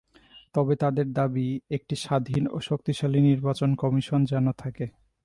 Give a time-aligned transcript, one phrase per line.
[0.55, 1.47] তবে তাঁদের দাবি
[1.71, 4.85] একটি স্বাধীন ও শক্তিশালী নির্বাচন কমিশন যেন থাকে।